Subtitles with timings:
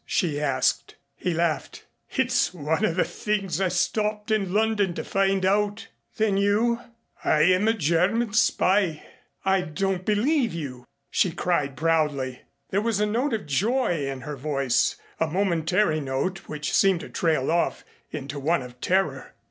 [0.03, 0.95] she asked.
[1.15, 1.85] He laughed.
[2.09, 6.79] "It's one of the things I stopped in London to find out." "Then you"
[7.23, 9.03] "I am a German spy."
[9.45, 12.41] "I don't believe you," she cried proudly.
[12.71, 17.09] There was a note of joy in her voice, a momentary note which seemed to
[17.09, 19.35] trail off into one of terror.